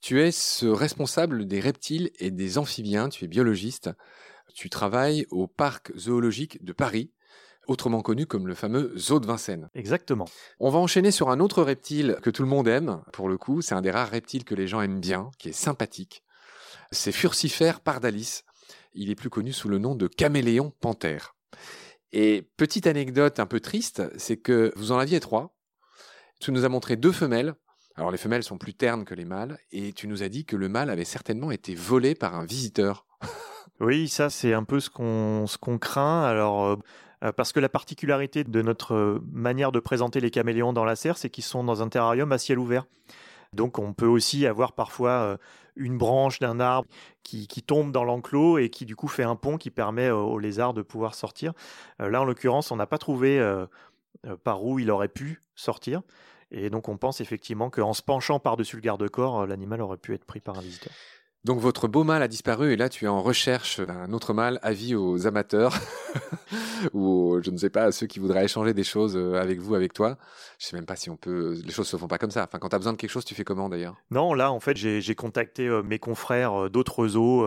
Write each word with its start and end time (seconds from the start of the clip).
Tu 0.00 0.20
es 0.20 0.30
ce 0.30 0.66
responsable 0.66 1.46
des 1.46 1.60
reptiles 1.60 2.10
et 2.18 2.30
des 2.30 2.58
amphibiens, 2.58 3.08
tu 3.08 3.24
es 3.24 3.28
biologiste. 3.28 3.90
Tu 4.54 4.70
travailles 4.70 5.26
au 5.30 5.46
parc 5.46 5.96
zoologique 5.96 6.64
de 6.64 6.72
Paris, 6.72 7.12
autrement 7.66 8.02
connu 8.02 8.26
comme 8.26 8.46
le 8.46 8.54
fameux 8.54 8.92
zoo 8.96 9.20
de 9.20 9.26
Vincennes. 9.26 9.68
Exactement. 9.74 10.26
On 10.60 10.70
va 10.70 10.78
enchaîner 10.78 11.10
sur 11.10 11.30
un 11.30 11.40
autre 11.40 11.62
reptile 11.62 12.18
que 12.22 12.30
tout 12.30 12.42
le 12.42 12.48
monde 12.48 12.68
aime, 12.68 13.02
pour 13.12 13.28
le 13.28 13.38
coup, 13.38 13.62
c'est 13.62 13.74
un 13.74 13.82
des 13.82 13.90
rares 13.90 14.10
reptiles 14.10 14.44
que 14.44 14.54
les 14.54 14.68
gens 14.68 14.80
aiment 14.80 15.00
bien, 15.00 15.30
qui 15.38 15.48
est 15.48 15.52
sympathique. 15.52 16.22
C'est 16.92 17.12
Furcifère 17.12 17.80
pardalis. 17.80 18.42
Il 18.94 19.10
est 19.10 19.16
plus 19.16 19.30
connu 19.30 19.52
sous 19.52 19.68
le 19.68 19.78
nom 19.78 19.94
de 19.94 20.06
caméléon 20.06 20.72
panthère. 20.80 21.34
Et 22.12 22.48
petite 22.56 22.86
anecdote 22.86 23.40
un 23.40 23.46
peu 23.46 23.60
triste, 23.60 24.02
c'est 24.16 24.36
que 24.36 24.72
vous 24.76 24.92
en 24.92 24.98
aviez 24.98 25.20
trois. 25.20 25.56
Tu 26.40 26.52
nous 26.52 26.64
as 26.64 26.68
montré 26.68 26.96
deux 26.96 27.12
femelles 27.12 27.54
alors 27.96 28.10
les 28.10 28.18
femelles 28.18 28.42
sont 28.42 28.58
plus 28.58 28.74
ternes 28.74 29.04
que 29.04 29.14
les 29.14 29.24
mâles, 29.24 29.58
et 29.72 29.92
tu 29.92 30.06
nous 30.06 30.22
as 30.22 30.28
dit 30.28 30.44
que 30.44 30.56
le 30.56 30.68
mâle 30.68 30.90
avait 30.90 31.04
certainement 31.04 31.50
été 31.50 31.74
volé 31.74 32.14
par 32.14 32.34
un 32.34 32.44
visiteur. 32.44 33.06
oui, 33.80 34.08
ça 34.08 34.28
c'est 34.28 34.52
un 34.52 34.64
peu 34.64 34.80
ce 34.80 34.90
qu'on 34.90 35.78
craint. 35.78 36.24
Alors 36.24 36.64
euh, 36.64 36.76
euh, 37.24 37.32
parce 37.32 37.52
que 37.52 37.60
la 37.60 37.70
particularité 37.70 38.44
de 38.44 38.62
notre 38.62 38.94
euh, 38.94 39.24
manière 39.32 39.72
de 39.72 39.80
présenter 39.80 40.20
les 40.20 40.30
caméléons 40.30 40.74
dans 40.74 40.84
la 40.84 40.94
serre, 40.94 41.16
c'est 41.16 41.30
qu'ils 41.30 41.44
sont 41.44 41.64
dans 41.64 41.82
un 41.82 41.88
terrarium 41.88 42.30
à 42.32 42.38
ciel 42.38 42.58
ouvert. 42.58 42.86
Donc 43.54 43.78
on 43.78 43.94
peut 43.94 44.06
aussi 44.06 44.46
avoir 44.46 44.72
parfois 44.72 45.38
une 45.76 45.96
branche 45.96 46.40
d'un 46.40 46.60
arbre 46.60 46.86
qui, 47.22 47.46
qui, 47.46 47.62
tombe 47.62 47.90
dans 47.90 48.04
l'enclos 48.04 48.58
et 48.58 48.68
qui 48.68 48.84
du 48.84 48.96
coup 48.96 49.08
fait 49.08 49.22
un 49.22 49.36
pont 49.36 49.56
qui 49.56 49.70
permet 49.70 50.10
aux 50.10 50.38
lézards 50.38 50.74
de 50.74 50.82
pouvoir 50.82 51.14
sortir. 51.14 51.54
Là 51.98 52.20
en 52.20 52.24
l'occurrence, 52.24 52.70
on 52.70 52.76
n'a 52.76 52.88
pas 52.88 52.98
trouvé 52.98 53.40
par 54.42 54.64
où 54.64 54.78
il 54.78 54.90
aurait 54.90 55.08
pu 55.08 55.40
sortir. 55.54 56.02
Et 56.50 56.70
donc 56.70 56.88
on 56.88 56.96
pense 56.96 57.20
effectivement 57.20 57.70
qu'en 57.70 57.92
se 57.92 58.02
penchant 58.02 58.38
par-dessus 58.38 58.76
le 58.76 58.82
garde-corps, 58.82 59.40
euh, 59.40 59.46
l'animal 59.46 59.80
aurait 59.82 59.96
pu 59.96 60.14
être 60.14 60.24
pris 60.24 60.40
par 60.40 60.58
un 60.58 60.60
visiteur. 60.60 60.92
Donc 61.44 61.60
votre 61.60 61.86
beau 61.86 62.02
mâle 62.02 62.22
a 62.22 62.28
disparu 62.28 62.72
et 62.72 62.76
là 62.76 62.88
tu 62.88 63.04
es 63.04 63.08
en 63.08 63.22
recherche 63.22 63.80
d'un 63.80 64.12
autre 64.12 64.34
mâle, 64.34 64.58
avis 64.62 64.96
aux 64.96 65.28
amateurs 65.28 65.78
ou 66.92 67.38
je 67.40 67.50
ne 67.50 67.56
sais 67.56 67.70
pas 67.70 67.84
à 67.84 67.92
ceux 67.92 68.06
qui 68.06 68.18
voudraient 68.18 68.44
échanger 68.44 68.74
des 68.74 68.82
choses 68.82 69.16
euh, 69.16 69.40
avec 69.40 69.60
vous, 69.60 69.76
avec 69.76 69.92
toi. 69.92 70.18
Je 70.58 70.66
sais 70.66 70.76
même 70.76 70.86
pas 70.86 70.96
si 70.96 71.08
on 71.08 71.16
peut. 71.16 71.56
Les 71.64 71.70
choses 71.72 71.86
se 71.86 71.96
font 71.96 72.08
pas 72.08 72.18
comme 72.18 72.32
ça. 72.32 72.44
Enfin, 72.48 72.58
quand 72.58 72.70
tu 72.70 72.74
as 72.74 72.78
besoin 72.78 72.94
de 72.94 72.98
quelque 72.98 73.10
chose, 73.10 73.24
tu 73.24 73.34
fais 73.34 73.44
comment 73.44 73.68
d'ailleurs? 73.68 73.94
Non, 74.10 74.34
là 74.34 74.50
en 74.50 74.58
fait 74.58 74.76
j'ai 74.76 75.14
contacté 75.14 75.68
euh, 75.68 75.82
mes 75.82 75.98
confrères 75.98 76.68
d'autres 76.68 77.06
zoos 77.08 77.46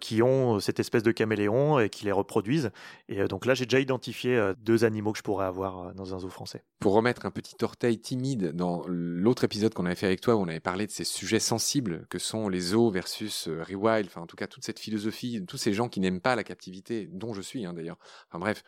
qui 0.00 0.22
ont 0.22 0.58
cette 0.60 0.80
espèce 0.80 1.02
de 1.02 1.12
caméléon 1.12 1.78
et 1.78 1.90
qui 1.90 2.06
les 2.06 2.12
reproduisent. 2.12 2.70
Et 3.08 3.22
donc 3.24 3.44
là 3.44 3.54
j'ai 3.54 3.66
déjà 3.66 3.80
identifié 3.80 4.52
deux 4.58 4.84
animaux 4.84 5.12
que 5.12 5.18
je 5.18 5.22
pourrais 5.22 5.46
avoir 5.46 5.94
dans 5.94 6.14
un 6.14 6.20
zoo 6.20 6.30
français. 6.30 6.64
Pour 6.78 6.94
remettre 6.94 7.26
un 7.26 7.30
petit 7.30 7.56
orteil 7.62 7.98
timide 7.98 8.52
dans 8.52 8.84
l'autre 8.86 9.44
épisode 9.44 9.74
qu'on 9.74 9.86
avait 9.86 9.94
fait 9.94 10.06
avec 10.06 10.20
toi, 10.20 10.36
où 10.36 10.40
on 10.40 10.48
avait 10.48 10.60
parlé 10.60 10.86
de 10.86 10.92
ces 10.92 11.04
sujets 11.04 11.40
sensibles 11.40 12.06
que 12.08 12.18
sont 12.18 12.48
les 12.48 12.60
zoos 12.60 12.90
versus 12.90 13.25
euh, 13.48 13.62
Rewild, 13.62 14.08
en 14.16 14.26
tout 14.26 14.36
cas 14.36 14.46
toute 14.46 14.64
cette 14.64 14.78
philosophie, 14.78 15.44
tous 15.46 15.56
ces 15.56 15.72
gens 15.72 15.88
qui 15.88 16.00
n'aiment 16.00 16.20
pas 16.20 16.36
la 16.36 16.44
captivité, 16.44 17.08
dont 17.12 17.32
je 17.32 17.42
suis 17.42 17.64
hein, 17.64 17.72
d'ailleurs. 17.72 17.98
Enfin 18.28 18.38
bref, 18.38 18.64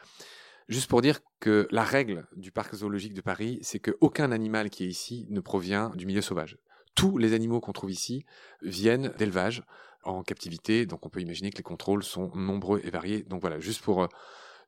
juste 0.68 0.88
pour 0.88 1.02
dire 1.02 1.20
que 1.40 1.68
la 1.70 1.84
règle 1.84 2.26
du 2.36 2.52
parc 2.52 2.74
zoologique 2.74 3.14
de 3.14 3.20
Paris, 3.20 3.58
c'est 3.62 3.78
qu'aucun 3.78 4.32
animal 4.32 4.70
qui 4.70 4.84
est 4.84 4.88
ici 4.88 5.26
ne 5.30 5.40
provient 5.40 5.90
du 5.96 6.06
milieu 6.06 6.22
sauvage. 6.22 6.58
Tous 6.94 7.18
les 7.18 7.32
animaux 7.32 7.60
qu'on 7.60 7.72
trouve 7.72 7.90
ici 7.90 8.24
viennent 8.62 9.12
d'élevage 9.18 9.62
en 10.04 10.22
captivité, 10.22 10.86
donc 10.86 11.06
on 11.06 11.08
peut 11.08 11.20
imaginer 11.20 11.50
que 11.50 11.58
les 11.58 11.62
contrôles 11.62 12.02
sont 12.02 12.30
nombreux 12.34 12.80
et 12.84 12.90
variés. 12.90 13.22
Donc 13.22 13.40
voilà, 13.40 13.60
juste 13.60 13.82
pour 13.82 14.02
euh, 14.02 14.08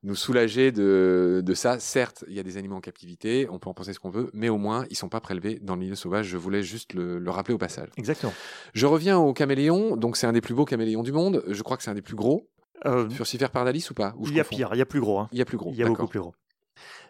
nous 0.03 0.15
soulager 0.15 0.73
de, 0.73 1.43
de 1.45 1.55
ça. 1.55 1.79
Certes, 1.79 2.25
il 2.29 2.35
y 2.35 2.41
a 2.41 2.43
des 2.43 2.57
animaux 2.57 2.77
en 2.77 2.81
captivité, 2.81 3.47
on 3.51 3.59
peut 3.59 3.69
en 3.69 3.75
penser 3.75 3.93
ce 3.93 4.01
qu'on 4.01 4.11
veut, 4.11 4.31
mais 4.33 4.49
au 4.49 4.57
moins, 4.57 4.87
ils 4.91 4.97
sont 4.97 5.09
pas 5.09 5.21
prélevés 5.21 5.59
dans 5.61 5.75
le 5.75 5.81
milieu 5.81 5.95
sauvage. 5.95 6.27
Je 6.27 6.37
voulais 6.37 6.63
juste 6.63 6.95
le, 6.95 7.19
le 7.19 7.31
rappeler 7.31 7.55
au 7.55 7.59
passage. 7.59 7.89
Exactement. 7.97 8.33
Je 8.73 8.87
reviens 8.87 9.19
au 9.19 9.33
caméléon. 9.33 9.97
Donc, 9.97 10.17
c'est 10.17 10.27
un 10.27 10.33
des 10.33 10.41
plus 10.41 10.55
beaux 10.55 10.65
caméléons 10.65 11.03
du 11.03 11.13
monde. 11.13 11.43
Je 11.49 11.63
crois 11.63 11.77
que 11.77 11.83
c'est 11.83 11.91
un 11.91 11.95
des 11.95 12.03
plus 12.03 12.17
gros. 12.17 12.49
Euh, 12.87 13.11
Furcifère 13.11 13.51
pardalis 13.51 13.87
ou 13.91 13.95
pas 13.95 14.15
Il 14.25 14.35
y 14.35 14.41
a 14.41 14.45
pire, 14.45 14.71
il 14.73 14.79
y 14.79 14.83
a 14.83 14.87
plus 14.87 15.01
gros. 15.01 15.19
Hein. 15.19 15.29
Il 15.33 15.39
y 15.39 15.43
a 15.43 15.45
plus 15.45 15.59
gros. 15.59 15.71
Il 15.73 15.77
y 15.79 15.83
a 15.83 15.87
beaucoup 15.87 16.07
plus 16.07 16.21
gros. 16.21 16.35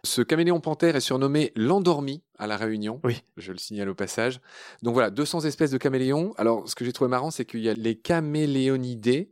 Ce 0.03 0.21
caméléon 0.23 0.59
panthère 0.61 0.97
est 0.97 1.01
surnommé 1.01 1.53
l'endormi 1.55 2.25
à 2.39 2.49
La 2.49 2.57
Réunion. 2.57 3.01
Oui. 3.05 3.23
Je 3.37 3.53
le 3.53 3.59
signale 3.59 3.89
au 3.89 3.95
passage. 3.95 4.41
Donc 4.83 4.95
voilà, 4.95 5.11
200 5.11 5.43
espèces 5.45 5.71
de 5.71 5.79
caméléons. 5.79 6.33
Alors, 6.39 6.69
ce 6.69 6.75
que 6.75 6.85
j'ai 6.85 6.93
trouvé 6.93 7.09
marrant, 7.09 7.31
c'est 7.31 7.45
qu'il 7.45 7.61
y 7.61 7.69
a 7.69 7.75
les 7.75 7.95
caméléonidés 7.95 9.31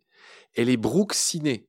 et 0.55 0.65
les 0.65 0.77
brooksinae. 0.77 1.65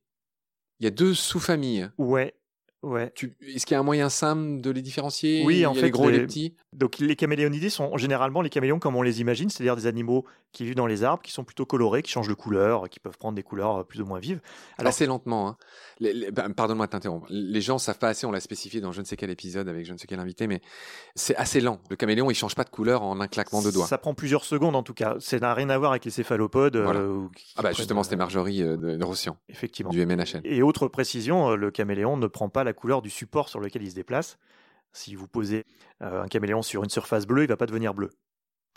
Il 0.80 0.84
y 0.84 0.86
a 0.86 0.90
deux 0.90 1.14
sous-familles. 1.14 1.90
Ouais, 1.98 2.34
Ouais. 2.82 3.12
Est-ce 3.54 3.66
qu'il 3.66 3.74
y 3.74 3.76
a 3.76 3.80
un 3.80 3.82
moyen 3.84 4.08
simple 4.08 4.60
de 4.62 4.70
les 4.70 4.80
différencier? 4.80 5.42
Oui, 5.44 5.66
en 5.66 5.72
Il 5.72 5.76
y 5.76 5.78
a 5.78 5.80
fait, 5.80 5.86
les 5.86 5.90
gros 5.90 6.08
et 6.08 6.12
les- 6.12 6.18
les 6.20 6.26
petits? 6.26 6.54
Donc 6.72 6.98
les 6.98 7.14
caméléonidés 7.16 7.68
sont 7.68 7.94
généralement 7.98 8.40
les 8.40 8.48
caméléons 8.48 8.78
comme 8.78 8.96
on 8.96 9.02
les 9.02 9.20
imagine, 9.20 9.50
c'est-à-dire 9.50 9.76
des 9.76 9.86
animaux 9.86 10.24
qui 10.52 10.64
vivent 10.64 10.76
dans 10.76 10.86
les 10.86 11.04
arbres, 11.04 11.22
qui 11.22 11.30
sont 11.30 11.44
plutôt 11.44 11.66
colorés, 11.66 12.02
qui 12.02 12.10
changent 12.10 12.28
de 12.28 12.34
couleur, 12.34 12.88
qui 12.88 12.98
peuvent 12.98 13.18
prendre 13.18 13.34
des 13.36 13.42
couleurs 13.42 13.80
euh, 13.80 13.84
plus 13.84 14.00
ou 14.00 14.06
moins 14.06 14.18
vives. 14.18 14.40
Alors- 14.78 14.88
Assez 14.90 15.04
lentement. 15.06 15.48
Hein. 15.48 15.56
Les- 16.00 16.12
les- 16.14 16.30
ben, 16.30 16.50
Pardonne-moi 16.52 16.86
de 16.86 16.90
t'interrompre. 16.92 17.26
Les 17.28 17.60
gens 17.60 17.76
savent 17.78 17.98
pas 17.98 18.08
assez, 18.08 18.26
on 18.26 18.32
l'a 18.32 18.40
spécifié 18.40 18.80
dans 18.80 18.92
je 18.92 19.00
ne 19.00 19.04
sais 19.04 19.16
quel 19.16 19.30
épisode 19.30 19.68
avec 19.68 19.84
je 19.84 19.92
ne 19.92 19.98
sais 19.98 20.06
quel 20.06 20.18
invité, 20.18 20.46
mais 20.46 20.60
c'est 21.14 21.36
assez 21.36 21.60
lent. 21.60 21.80
Le 21.90 21.96
caméléon, 21.96 22.30
il 22.30 22.34
change 22.34 22.54
pas 22.54 22.64
de 22.64 22.70
couleur 22.70 23.02
en 23.02 23.20
un 23.20 23.28
claquement 23.28 23.60
de 23.62 23.70
doigts. 23.70 23.86
Ça 23.86 23.98
prend 23.98 24.14
plusieurs 24.14 24.44
secondes 24.44 24.74
en 24.74 24.82
tout 24.82 24.94
cas. 24.94 25.16
Ça 25.20 25.38
n'a 25.38 25.52
rien 25.54 25.68
à 25.70 25.76
voir 25.78 25.90
avec 25.90 26.04
les 26.06 26.10
céphalopodes. 26.10 26.76
euh, 26.76 26.84
Voilà. 26.84 27.04
ou 27.04 27.28
qui 27.36 27.52
Ah 27.56 27.62
bah 27.62 27.72
justement, 27.72 28.02
c'était 28.02 28.16
Marjorie 28.16 28.62
euh, 28.62 28.76
de, 28.76 28.96
de 28.96 29.04
Rossian, 29.04 29.36
Effectivement. 29.50 29.90
du 29.90 30.00
MNHN. 30.04 30.40
Et 30.44 30.62
autre 30.62 30.88
précision, 30.88 31.54
le 31.54 31.70
caméléon 31.70 32.16
ne 32.16 32.26
prend 32.26 32.48
pas 32.48 32.64
la 32.64 32.69
couleur 32.72 33.02
du 33.02 33.10
support 33.10 33.48
sur 33.48 33.60
lequel 33.60 33.82
il 33.82 33.90
se 33.90 33.94
déplace. 33.94 34.38
Si 34.92 35.14
vous 35.14 35.28
posez 35.28 35.64
euh, 36.02 36.22
un 36.22 36.28
caméléon 36.28 36.62
sur 36.62 36.82
une 36.82 36.90
surface 36.90 37.26
bleue, 37.26 37.44
il 37.44 37.48
va 37.48 37.56
pas 37.56 37.66
devenir 37.66 37.94
bleu. 37.94 38.10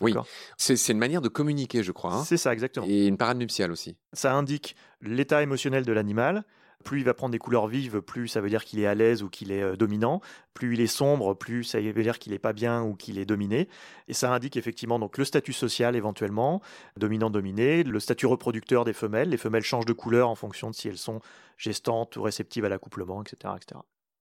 Oui, 0.01 0.16
c'est 0.57 0.92
une 0.92 0.98
manière 0.98 1.22
de 1.22 1.30
communiquer, 1.30 1.84
je 1.84 1.92
crois. 1.92 2.13
hein. 2.13 2.24
C'est 2.25 2.38
ça, 2.38 2.51
exactement. 2.51 2.86
Et 2.88 3.06
une 3.06 3.18
parade 3.18 3.38
nuptiale 3.38 3.72
aussi. 3.72 3.95
Ça 4.12 4.34
indique 4.34 4.75
l'état 5.01 5.42
émotionnel 5.44 5.86
de 5.86 5.94
l'animal. 5.94 6.44
Plus 6.83 7.00
il 7.00 7.06
va 7.06 7.13
prendre 7.13 7.31
des 7.31 7.39
couleurs 7.39 7.68
vives, 7.68 8.01
plus 8.01 8.27
ça 8.27 8.41
veut 8.41 8.50
dire 8.50 8.65
qu'il 8.65 8.80
est 8.80 8.85
à 8.85 8.95
l'aise 8.95 9.24
ou 9.24 9.30
qu'il 9.30 9.51
est 9.51 9.62
euh, 9.62 9.75
dominant. 9.75 10.21
Plus 10.53 10.74
il 10.74 10.81
est 10.81 10.88
sombre, 10.88 11.33
plus 11.33 11.63
ça 11.63 11.80
veut 11.80 12.03
dire 12.03 12.19
qu'il 12.19 12.33
est 12.33 12.39
pas 12.39 12.53
bien 12.53 12.83
ou 12.83 12.95
qu'il 12.95 13.18
est 13.18 13.25
dominé. 13.25 13.68
Et 14.07 14.13
ça 14.13 14.33
indique 14.33 14.57
effectivement 14.57 15.00
donc 15.00 15.18
le 15.18 15.25
statut 15.25 15.53
social 15.53 15.95
éventuellement, 15.95 16.62
dominant-dominé, 16.97 17.83
le 17.83 18.00
statut 18.00 18.25
reproducteur 18.25 18.85
des 18.85 18.94
femelles. 18.94 19.30
Les 19.30 19.38
femelles 19.38 19.63
changent 19.63 19.85
de 19.85 19.94
couleur 19.94 20.30
en 20.30 20.35
fonction 20.35 20.69
de 20.69 20.75
si 20.75 20.88
elles 20.88 20.97
sont 20.97 21.21
gestantes 21.57 22.15
ou 22.18 22.21
réceptives 22.21 22.65
à 22.65 22.69
l'accouplement, 22.69 23.21
etc., 23.21 23.53
etc. 23.56 23.79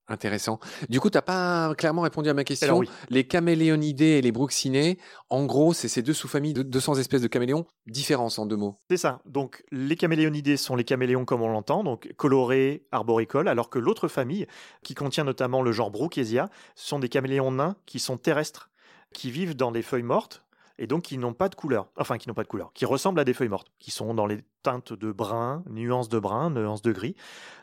Intéressant. 0.08 0.58
Du 0.88 1.00
coup, 1.00 1.10
t'as 1.10 1.22
pas 1.22 1.74
clairement 1.76 2.02
répondu 2.02 2.28
à 2.28 2.34
ma 2.34 2.44
question. 2.44 2.66
Alors 2.66 2.78
oui, 2.80 2.88
Les 3.08 3.24
caméléonidés 3.24 4.18
et 4.18 4.20
les 4.20 4.32
bruxinés, 4.32 4.98
en 5.30 5.46
gros, 5.46 5.72
c'est 5.72 5.88
ces 5.88 6.02
deux 6.02 6.12
sous-familles 6.12 6.54
de 6.54 6.62
200 6.62 6.96
espèces 6.96 7.22
de 7.22 7.28
caméléons. 7.28 7.66
Différence 7.86 8.38
en 8.38 8.46
deux 8.46 8.56
mots. 8.56 8.76
c'est 8.90 8.96
ça. 8.96 9.20
Donc 9.26 9.64
les 9.70 9.96
caméléonidés 9.96 10.56
sont 10.56 10.74
les 10.76 10.84
caméléons 10.84 11.24
comme 11.24 11.40
on 11.42 11.48
l'entend, 11.48 11.84
donc 11.84 12.12
colorés, 12.16 12.84
arboricoles, 12.90 13.48
alors 13.48 13.70
que 13.70 13.78
l'autre 13.78 14.08
famille, 14.08 14.46
qui 14.82 14.94
contient 14.94 15.24
notamment 15.24 15.62
le 15.62 15.72
genre 15.72 15.90
Brookesia, 15.90 16.50
sont 16.74 16.98
des 16.98 17.08
caméléons 17.08 17.52
nains 17.52 17.76
qui 17.86 17.98
sont 17.98 18.16
terrestres, 18.16 18.70
qui 19.14 19.30
vivent 19.30 19.56
dans 19.56 19.70
des 19.70 19.82
feuilles 19.82 20.02
mortes 20.02 20.41
et 20.78 20.86
donc 20.86 21.02
qui 21.02 21.18
n'ont 21.18 21.34
pas 21.34 21.48
de 21.48 21.54
couleur, 21.54 21.88
enfin 21.96 22.18
qui 22.18 22.28
n'ont 22.28 22.34
pas 22.34 22.42
de 22.44 22.48
couleur, 22.48 22.72
qui 22.72 22.84
ressemblent 22.86 23.20
à 23.20 23.24
des 23.24 23.34
feuilles 23.34 23.48
mortes, 23.48 23.68
qui 23.78 23.90
sont 23.90 24.14
dans 24.14 24.26
les 24.26 24.38
teintes 24.62 24.92
de 24.92 25.12
brun, 25.12 25.62
nuances 25.70 26.08
de 26.08 26.18
brun, 26.18 26.50
nuances 26.50 26.82
de 26.82 26.92
gris, 26.92 27.14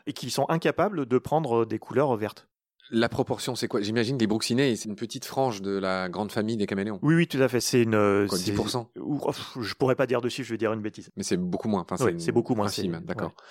et 0.06 0.12
qui 0.12 0.30
sont 0.30 0.46
incapables 0.48 1.06
de 1.06 1.18
prendre 1.18 1.64
des 1.64 1.78
couleurs 1.78 2.14
vertes. 2.16 2.46
La 2.92 3.08
proportion, 3.08 3.54
c'est 3.54 3.68
quoi? 3.68 3.80
J'imagine 3.80 4.18
les 4.18 4.26
bruxinés, 4.26 4.74
c'est 4.74 4.88
une 4.88 4.96
petite 4.96 5.24
frange 5.24 5.62
de 5.62 5.70
la 5.78 6.08
grande 6.08 6.32
famille 6.32 6.56
des 6.56 6.66
caméléons. 6.66 6.98
Oui, 7.02 7.14
oui, 7.14 7.28
tout 7.28 7.40
à 7.40 7.46
fait. 7.46 7.60
C'est 7.60 7.82
une. 7.82 7.94
euh, 7.94 8.26
Quoi, 8.26 8.36
c'est- 8.36 8.50
10% 8.50 8.90
ou- 8.98 9.20
oh, 9.22 9.30
Je 9.60 9.74
pourrais 9.74 9.94
pas 9.94 10.08
dire 10.08 10.20
de 10.20 10.28
chiffre, 10.28 10.48
je 10.48 10.54
vais 10.54 10.58
dire 10.58 10.72
une 10.72 10.80
bêtise. 10.82 11.08
Mais 11.16 11.22
c'est 11.22 11.36
beaucoup 11.36 11.68
moins. 11.68 11.86
Enfin, 11.88 12.04
une- 12.08 12.18
c'est 12.18 12.32
beaucoup 12.32 12.56
moins, 12.56 12.66
infime, 12.66 13.00
D'accord. 13.04 13.28
ouais. 13.28 13.44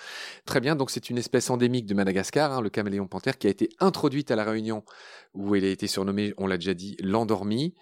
Très 0.44 0.60
bien. 0.60 0.76
Donc, 0.76 0.90
c'est 0.90 1.08
une 1.08 1.16
espèce 1.16 1.48
endémique 1.48 1.86
de 1.86 1.94
Madagascar, 1.94 2.52
hein, 2.52 2.60
le 2.60 2.68
caméléon 2.68 3.06
panthère, 3.06 3.38
qui 3.38 3.46
a 3.46 3.50
été 3.50 3.70
introduite 3.80 4.30
à 4.30 4.36
la 4.36 4.44
Réunion, 4.44 4.84
où 5.32 5.54
elle 5.54 5.64
a 5.64 5.68
été 5.68 5.86
surnommée, 5.86 6.34
on 6.36 6.46
l'a 6.46 6.58
déjà 6.58 6.74
dit, 6.74 6.98
l'endormi. 7.02 7.72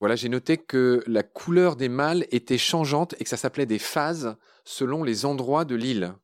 Voilà, 0.00 0.16
j'ai 0.16 0.28
noté 0.28 0.58
que 0.58 1.02
la 1.06 1.22
couleur 1.22 1.76
des 1.76 1.88
mâles 1.88 2.26
était 2.30 2.58
changeante 2.58 3.14
et 3.18 3.24
que 3.24 3.30
ça 3.30 3.36
s'appelait 3.36 3.66
des 3.66 3.78
phases 3.78 4.36
selon 4.64 5.02
les 5.02 5.24
endroits 5.24 5.64
de 5.64 5.74
l'île. 5.74 6.14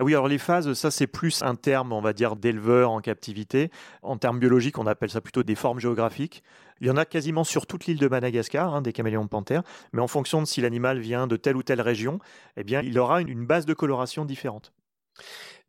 Ah 0.00 0.04
oui, 0.04 0.12
alors 0.14 0.28
les 0.28 0.38
phases, 0.38 0.72
ça 0.74 0.92
c'est 0.92 1.08
plus 1.08 1.42
un 1.42 1.56
terme, 1.56 1.92
on 1.92 2.00
va 2.00 2.12
dire, 2.12 2.36
d'éleveur 2.36 2.92
en 2.92 3.00
captivité. 3.00 3.70
En 4.02 4.16
termes 4.16 4.38
biologiques, 4.38 4.78
on 4.78 4.86
appelle 4.86 5.10
ça 5.10 5.20
plutôt 5.20 5.42
des 5.42 5.56
formes 5.56 5.80
géographiques. 5.80 6.44
Il 6.80 6.86
y 6.86 6.90
en 6.90 6.96
a 6.96 7.04
quasiment 7.04 7.42
sur 7.42 7.66
toute 7.66 7.86
l'île 7.86 7.98
de 7.98 8.06
Madagascar, 8.06 8.72
hein, 8.72 8.82
des 8.82 8.92
caméléons 8.92 9.26
panthères, 9.26 9.64
mais 9.92 10.00
en 10.00 10.06
fonction 10.06 10.40
de 10.40 10.46
si 10.46 10.60
l'animal 10.60 11.00
vient 11.00 11.26
de 11.26 11.36
telle 11.36 11.56
ou 11.56 11.64
telle 11.64 11.80
région, 11.80 12.20
eh 12.56 12.62
bien, 12.62 12.80
il 12.82 12.96
aura 12.98 13.20
une, 13.20 13.28
une 13.28 13.46
base 13.46 13.66
de 13.66 13.74
coloration 13.74 14.24
différente. 14.24 14.72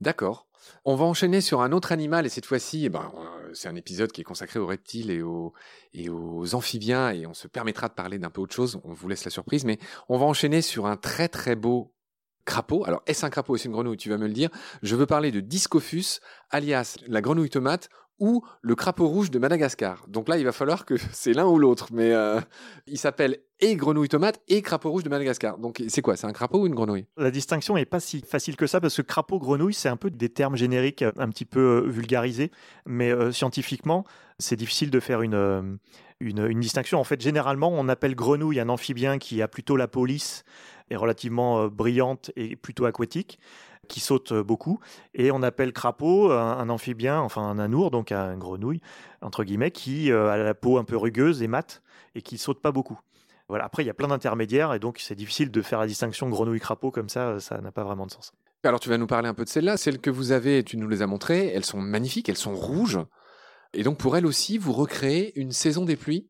D'accord. 0.02 0.49
On 0.86 0.96
va 0.96 1.06
enchaîner 1.06 1.42
sur 1.42 1.62
un 1.62 1.72
autre 1.72 1.92
animal 1.92 2.26
et 2.26 2.30
cette 2.30 2.46
fois-ci, 2.46 2.86
eh 2.86 2.90
ben, 2.90 3.12
euh, 3.18 3.50
c'est 3.54 3.68
un 3.68 3.76
épisode 3.76 4.12
qui 4.12 4.22
est 4.22 4.24
consacré 4.24 4.60
aux 4.60 4.68
reptiles 4.68 5.12
et 5.12 5.22
aux, 5.22 5.54
amphibiens 6.54 7.12
et 7.12 7.26
on 7.26 7.34
se 7.34 7.48
permettra 7.48 7.88
de 7.88 7.94
parler 7.94 8.20
d'un 8.20 8.30
peu 8.30 8.42
autre 8.42 8.56
chose. 8.56 8.80
On 8.84 8.94
vous 8.94 9.08
laisse 9.08 9.26
la 9.26 9.32
surprise, 9.32 9.66
mais 9.66 9.80
on 10.08 10.18
va 10.18 10.26
enchaîner 10.26 10.62
sur 10.62 10.86
un 10.86 10.98
très 10.98 11.28
très 11.28 11.56
beau 11.56 11.94
crapaud. 12.46 12.84
Alors, 12.86 13.04
est-ce 13.06 13.26
un 13.26 13.30
crapaud? 13.30 13.54
Ou 13.54 13.56
est-ce 13.58 13.68
une 13.68 13.74
grenouille 13.74 13.98
Tu 13.98 14.10
vas 14.10 14.18
me 14.18 14.28
le 14.28 14.34
dire. 14.34 14.50
Je 14.82 14.96
veux 14.96 15.06
parler 15.06 15.32
de 15.32 15.40
Discophus, 15.40 16.20
alias 16.50 16.98
la 17.08 17.22
grenouille 17.22 17.50
tomate 17.50 17.90
ou 18.20 18.44
le 18.62 18.76
crapaud 18.76 19.08
rouge 19.08 19.32
de 19.32 19.40
Madagascar. 19.40 20.06
Donc 20.08 20.28
là, 20.30 20.38
il 20.38 20.46
va 20.46 20.52
falloir 20.52 20.86
que 20.86 20.96
c'est 21.12 21.34
l'un 21.34 21.46
ou 21.46 21.58
l'autre, 21.58 21.88
mais 21.92 22.14
euh, 22.14 22.40
il 22.88 22.98
s'appelle 22.98 23.40
et 23.62 23.76
grenouille 23.76 24.08
tomate 24.08 24.42
et 24.48 24.62
crapaud 24.62 24.92
rouge 24.92 25.04
de 25.04 25.10
Madagascar. 25.10 25.58
Donc 25.58 25.84
c'est 25.88 26.02
quoi? 26.02 26.16
C'est 26.16 26.28
un 26.28 26.32
crapaud 26.32 26.62
ou 26.62 26.68
une 26.68 26.76
grenouille? 26.76 27.08
La 27.18 27.32
distinction 27.32 27.76
n'est 27.76 27.86
pas 27.86 28.00
si 28.00 28.22
facile 28.22 28.56
que 28.56 28.68
ça 28.68 28.80
parce 28.80 28.96
que 28.96 29.02
crapaud, 29.02 29.40
grenouille, 29.40 29.74
c'est 29.74 29.90
un 29.90 29.98
peu 29.98 30.10
des 30.10 30.30
termes 30.30 30.56
génériques 30.56 31.02
euh, 31.02 31.12
un 31.18 31.30
petit 31.30 31.46
peu 31.46 31.84
euh, 31.84 31.90
vulgarisés, 31.90 32.52
mais 32.86 33.12
scientifiquement, 33.32 34.06
c'est 34.38 34.56
difficile 34.56 34.90
de 34.90 35.00
faire 35.00 35.22
une, 35.22 35.80
une, 36.20 36.60
distinction. 36.60 37.00
En 37.00 37.04
fait, 37.04 37.20
généralement, 37.22 37.70
on 37.70 37.90
appelle 37.90 38.16
grenouille 38.16 38.60
un 38.60 38.70
amphibien 38.70 39.18
qui 39.18 39.42
a 39.42 39.48
plutôt 39.48 39.76
la 39.76 39.88
peau 39.88 40.06
lisse 40.06 40.44
et 40.90 40.96
relativement 40.96 41.68
brillante 41.68 42.32
et 42.36 42.56
plutôt 42.56 42.86
aquatique, 42.86 43.40
qui 43.90 44.00
saute 44.00 44.32
euh, 44.32 44.44
beaucoup, 44.44 44.80
et 45.14 45.32
on 45.32 45.44
appelle 45.44 45.74
crapaud 45.74 46.32
un, 46.32 46.58
un 46.58 46.70
amphibien, 46.70 47.20
enfin 47.20 47.42
un 47.42 47.60
anour, 47.60 47.92
donc 47.92 48.14
un 48.14 48.38
grenouille 48.38 48.80
entre 49.22 49.44
guillemets, 49.44 49.72
qui 49.72 50.12
euh, 50.12 50.30
a 50.30 50.38
la 50.38 50.54
peau 50.54 50.78
un 50.78 50.86
peu 50.86 50.96
rugueuse 50.96 51.42
et 51.42 51.48
mate 51.48 51.82
et 52.16 52.22
qui 52.22 52.38
saute 52.38 52.62
pas 52.62 52.72
beaucoup. 52.72 52.98
Voilà. 53.50 53.66
Après, 53.66 53.84
il 53.84 53.88
y 53.88 53.90
a 53.90 53.94
plein 53.94 54.08
d'intermédiaires 54.08 54.74
et 54.74 54.80
donc 54.80 55.00
c'est 55.00 55.16
difficile 55.16 55.52
de 55.52 55.62
faire 55.62 55.80
la 55.80 55.88
distinction 55.88 56.30
grenouille-crapaud 56.30 56.92
comme 56.92 57.10
ça, 57.10 57.40
ça 57.40 57.60
n'a 57.60 57.72
pas 57.72 57.84
vraiment 57.84 58.06
de 58.06 58.12
sens. 58.12 58.32
Alors 58.64 58.80
tu 58.80 58.90
vas 58.90 58.98
nous 58.98 59.08
parler 59.08 59.28
un 59.28 59.34
peu 59.34 59.44
de 59.44 59.50
celles-là. 59.50 59.76
Celles 59.76 60.00
que 60.00 60.10
vous 60.10 60.32
avez, 60.32 60.64
tu 60.64 60.78
nous 60.78 60.88
les 60.88 61.02
as 61.02 61.08
montrées, 61.08 61.48
elles 61.48 61.66
sont 61.66 61.82
magnifiques, 61.82 62.30
elles 62.30 62.38
sont 62.38 62.56
rouges. 62.56 63.00
Et 63.74 63.84
donc 63.84 63.98
pour 63.98 64.16
elles 64.16 64.26
aussi, 64.26 64.58
vous 64.58 64.74
recréez 64.74 65.38
une 65.40 65.52
saison 65.52 65.86
des 65.86 65.96
pluies? 65.96 66.30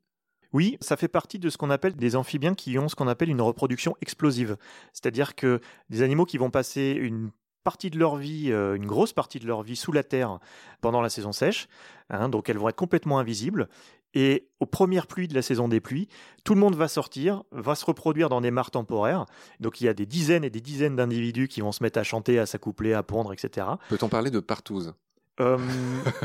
Oui, 0.51 0.77
ça 0.81 0.97
fait 0.97 1.07
partie 1.07 1.39
de 1.39 1.49
ce 1.49 1.57
qu'on 1.57 1.69
appelle 1.69 1.95
des 1.95 2.15
amphibiens 2.15 2.55
qui 2.55 2.79
ont 2.79 2.87
ce 2.87 2.95
qu'on 2.95 3.07
appelle 3.07 3.29
une 3.29 3.41
reproduction 3.41 3.95
explosive. 4.01 4.57
C'est-à-dire 4.93 5.35
que 5.35 5.59
des 5.89 6.01
animaux 6.01 6.25
qui 6.25 6.37
vont 6.37 6.49
passer 6.49 6.97
une 6.99 7.31
partie 7.69 7.91
de 7.91 7.99
leur 7.99 8.15
vie, 8.15 8.51
euh, 8.51 8.73
une 8.73 8.87
grosse 8.87 9.13
partie 9.13 9.37
de 9.37 9.45
leur 9.45 9.61
vie 9.61 9.75
sous 9.75 9.91
la 9.91 10.01
terre 10.01 10.39
pendant 10.81 11.01
la 11.01 11.09
saison 11.09 11.31
sèche, 11.31 11.67
hein, 12.09 12.27
donc 12.27 12.49
elles 12.49 12.57
vont 12.57 12.67
être 12.67 12.75
complètement 12.75 13.19
invisibles. 13.19 13.69
Et 14.15 14.47
aux 14.59 14.65
premières 14.65 15.05
pluies 15.05 15.27
de 15.27 15.35
la 15.35 15.43
saison 15.43 15.67
des 15.67 15.79
pluies, 15.79 16.07
tout 16.43 16.55
le 16.55 16.59
monde 16.59 16.73
va 16.73 16.87
sortir, 16.87 17.43
va 17.51 17.75
se 17.75 17.85
reproduire 17.85 18.27
dans 18.27 18.41
des 18.41 18.49
mares 18.49 18.71
temporaires. 18.71 19.27
Donc 19.59 19.81
il 19.81 19.83
y 19.83 19.87
a 19.87 19.93
des 19.93 20.07
dizaines 20.07 20.43
et 20.43 20.49
des 20.49 20.61
dizaines 20.61 20.95
d'individus 20.95 21.47
qui 21.47 21.61
vont 21.61 21.71
se 21.71 21.83
mettre 21.83 21.99
à 21.99 22.03
chanter, 22.03 22.39
à 22.39 22.47
s'accoupler, 22.47 22.93
à 22.93 23.03
pondre, 23.03 23.33
etc. 23.33 23.67
Peut-on 23.87 24.09
parler 24.09 24.31
de 24.31 24.39
partouze? 24.39 24.95
Euh, 25.39 25.57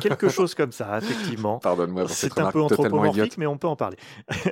quelque 0.01 0.29
chose 0.31 0.55
comme 0.55 0.73
ça, 0.73 0.99
effectivement. 0.99 1.59
Pardonne-moi 1.59 2.07
C'est 2.09 2.39
un 2.39 2.51
peu 2.51 2.63
anthropomorphique, 2.63 3.37
mais 3.39 3.47
on 3.47 3.59
peut 3.59 3.69
en 3.69 3.77
parler. 3.77 3.99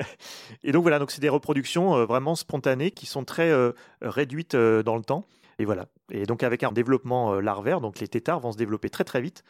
et 0.62 0.72
donc 0.72 0.82
voilà, 0.82 0.98
donc 0.98 1.10
c'est 1.10 1.22
des 1.22 1.30
reproductions 1.30 1.96
euh, 1.96 2.04
vraiment 2.04 2.34
spontanées 2.34 2.90
qui 2.90 3.06
sont 3.06 3.24
très 3.24 3.50
euh, 3.50 3.72
réduites 4.02 4.54
dans 4.54 4.96
le 4.96 5.02
temps. 5.02 5.26
Et 5.62 5.64
voilà. 5.64 5.86
Et 6.10 6.26
donc 6.26 6.42
avec 6.42 6.64
un 6.64 6.72
développement 6.72 7.34
euh, 7.34 7.40
larvaire, 7.40 7.80
donc 7.80 8.00
les 8.00 8.08
têtards 8.08 8.40
vont 8.40 8.50
se 8.50 8.56
développer 8.56 8.90
très 8.90 9.04
très 9.04 9.20
vite 9.20 9.44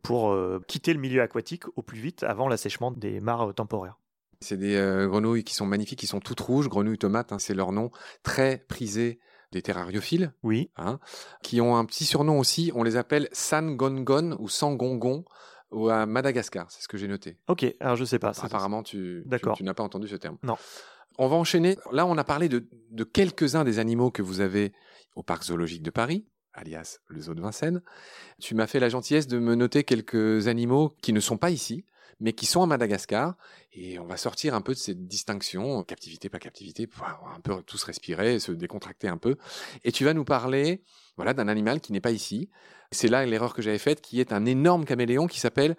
pour 0.00 0.30
euh, 0.30 0.62
quitter 0.66 0.94
le 0.94 0.98
milieu 0.98 1.20
aquatique 1.20 1.64
au 1.76 1.82
plus 1.82 1.98
vite 2.00 2.22
avant 2.22 2.48
l'assèchement 2.48 2.90
des 2.90 3.20
mares 3.20 3.50
euh, 3.50 3.52
temporaires. 3.52 3.98
C'est 4.40 4.56
des 4.56 4.76
euh, 4.76 5.06
grenouilles 5.08 5.44
qui 5.44 5.54
sont 5.54 5.66
magnifiques, 5.66 5.98
qui 5.98 6.06
sont 6.06 6.20
toutes 6.20 6.40
rouges, 6.40 6.68
grenouilles 6.70 6.96
tomates, 6.96 7.32
hein, 7.32 7.38
c'est 7.38 7.52
leur 7.52 7.70
nom, 7.72 7.90
très 8.22 8.64
prisé 8.66 9.18
des 9.52 9.60
terrariophiles, 9.60 10.32
Oui. 10.42 10.70
hein, 10.76 11.00
qui 11.42 11.60
ont 11.60 11.76
un 11.76 11.84
petit 11.84 12.04
surnom 12.06 12.38
aussi, 12.38 12.72
on 12.74 12.82
les 12.82 12.96
appelle 12.96 13.28
Sangongon 13.32 14.36
ou 14.38 14.48
Sangongon 14.48 15.24
ou 15.70 15.90
à 15.90 16.06
Madagascar, 16.06 16.70
c'est 16.70 16.82
ce 16.82 16.88
que 16.88 16.96
j'ai 16.96 17.08
noté. 17.08 17.36
Ok. 17.48 17.66
Alors 17.80 17.96
je 17.96 18.04
sais 18.06 18.18
pas. 18.18 18.32
c'est- 18.32 18.44
Apparemment, 18.46 18.82
tu, 18.82 19.24
tu, 19.30 19.38
tu 19.56 19.64
n'as 19.64 19.74
pas 19.74 19.82
entendu 19.82 20.08
ce 20.08 20.16
terme. 20.16 20.38
Non. 20.42 20.56
On 21.18 21.26
va 21.28 21.34
enchaîner. 21.36 21.76
Là, 21.92 22.06
on 22.06 22.16
a 22.16 22.24
parlé 22.24 22.48
de, 22.48 22.66
de 22.92 23.04
quelques-uns 23.04 23.64
des 23.64 23.78
animaux 23.80 24.10
que 24.12 24.22
vous 24.22 24.40
avez 24.40 24.72
au 25.18 25.22
parc 25.24 25.44
zoologique 25.44 25.82
de 25.82 25.90
Paris, 25.90 26.24
alias 26.54 27.00
le 27.08 27.20
zoo 27.20 27.34
de 27.34 27.40
Vincennes. 27.40 27.82
Tu 28.40 28.54
m'as 28.54 28.68
fait 28.68 28.78
la 28.78 28.88
gentillesse 28.88 29.26
de 29.26 29.38
me 29.38 29.56
noter 29.56 29.82
quelques 29.82 30.46
animaux 30.46 30.92
qui 31.02 31.12
ne 31.12 31.18
sont 31.18 31.36
pas 31.36 31.50
ici, 31.50 31.84
mais 32.20 32.32
qui 32.32 32.46
sont 32.46 32.62
à 32.62 32.66
Madagascar. 32.66 33.36
Et 33.72 33.98
on 33.98 34.06
va 34.06 34.16
sortir 34.16 34.54
un 34.54 34.60
peu 34.60 34.74
de 34.74 34.78
cette 34.78 35.08
distinction, 35.08 35.82
captivité, 35.82 36.28
pas 36.28 36.38
captivité, 36.38 36.86
pour 36.86 37.04
un 37.04 37.40
peu 37.40 37.60
tous 37.62 37.82
respirer, 37.82 38.38
se 38.38 38.52
décontracter 38.52 39.08
un 39.08 39.18
peu. 39.18 39.36
Et 39.82 39.90
tu 39.90 40.04
vas 40.04 40.14
nous 40.14 40.24
parler 40.24 40.84
voilà, 41.16 41.34
d'un 41.34 41.48
animal 41.48 41.80
qui 41.80 41.92
n'est 41.92 42.00
pas 42.00 42.12
ici. 42.12 42.48
C'est 42.92 43.08
là 43.08 43.26
l'erreur 43.26 43.54
que 43.54 43.60
j'avais 43.60 43.78
faite, 43.78 44.00
qui 44.00 44.20
est 44.20 44.32
un 44.32 44.46
énorme 44.46 44.84
caméléon 44.84 45.26
qui 45.26 45.40
s'appelle 45.40 45.76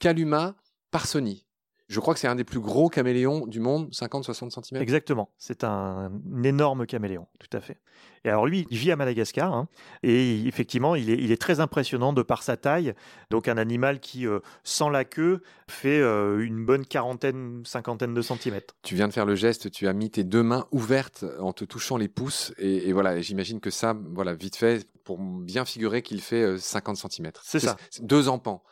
Caluma 0.00 0.54
parsoni. 0.90 1.46
Je 1.92 2.00
crois 2.00 2.14
que 2.14 2.20
c'est 2.20 2.28
un 2.28 2.34
des 2.34 2.44
plus 2.44 2.58
gros 2.58 2.88
caméléons 2.88 3.46
du 3.46 3.60
monde, 3.60 3.90
50-60 3.90 4.64
cm. 4.64 4.80
Exactement, 4.80 5.28
c'est 5.36 5.62
un, 5.62 6.10
énorme 6.42 6.86
caméléon, 6.86 7.26
tout 7.38 7.54
à 7.54 7.60
fait. 7.60 7.76
Et 8.24 8.30
alors 8.30 8.46
lui, 8.46 8.66
il 8.70 8.78
vit 8.78 8.90
à 8.92 8.96
Madagascar, 8.96 9.52
hein, 9.52 9.68
et 10.02 10.46
effectivement, 10.46 10.94
il 10.94 11.10
est, 11.10 11.36
très 11.36 11.60
impressionnant 11.60 12.14
de 12.14 12.22
par 12.22 12.42
sa 12.42 12.56
taille. 12.56 12.94
Donc 13.28 13.46
un 13.46 13.58
animal 13.58 14.00
qui, 14.00 14.26
euh, 14.26 14.40
sans 14.64 14.88
la 14.88 15.04
queue, 15.04 15.42
fait 15.68 16.00
euh, 16.00 16.42
une 16.42 16.64
bonne 16.64 16.86
quarantaine, 16.86 17.62
cinquantaine 17.66 18.14
de 18.14 18.22
centimètres. 18.22 18.74
Tu 18.82 18.94
viens 18.94 19.08
de 19.08 19.12
faire 19.12 19.26
le 19.26 19.34
geste, 19.34 19.70
tu 19.70 19.86
as 19.86 19.92
mis 19.92 20.08
tes 20.08 20.24
deux 20.24 20.42
mains 20.42 20.66
ouvertes 20.72 21.26
en 21.40 21.52
te 21.52 21.66
touchant 21.66 21.98
les 21.98 22.08
pouces, 22.08 22.54
et, 22.56 22.90
voilà, 22.94 23.20
j'imagine 23.20 23.60
que 23.60 23.70
ça, 23.70 23.94
voilà, 24.14 24.32
vite 24.32 24.56
fait, 24.56 24.88
pour 25.04 25.18
bien 25.18 25.66
figurer 25.66 26.00
qu'il 26.00 26.22
fait 26.22 26.56
50 26.56 26.96
euh, 26.96 27.08
cm. 27.10 27.32
C'est 27.42 27.60
ça. 27.60 27.76
Deux 28.00 28.30
empans. 28.30 28.62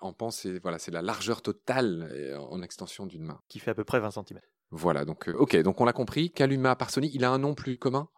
En 0.00 0.12
pan, 0.12 0.30
c'est 0.30 0.58
voilà, 0.60 0.78
c'est 0.78 0.90
la 0.90 1.02
largeur 1.02 1.42
totale 1.42 2.08
euh, 2.12 2.38
en 2.38 2.62
extension 2.62 3.06
d'une 3.06 3.24
main. 3.24 3.40
Qui 3.48 3.58
fait 3.58 3.70
à 3.70 3.74
peu 3.74 3.84
près 3.84 4.00
20 4.00 4.10
cm. 4.10 4.40
Voilà, 4.70 5.04
donc 5.04 5.28
euh, 5.28 5.32
ok, 5.32 5.56
donc 5.56 5.80
on 5.80 5.84
l'a 5.84 5.92
compris. 5.92 6.30
Caluma 6.30 6.76
parsoni, 6.76 7.10
il 7.12 7.24
a 7.24 7.30
un 7.30 7.38
nom 7.38 7.54
plus 7.54 7.76
commun? 7.78 8.08